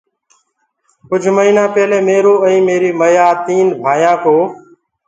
[1.09, 4.35] ڪجھ مهيٚنا پيلي ميرو ائيٚنٚ ميريٚ مَيآ تينٚ ڀآيآنٚ ڪآ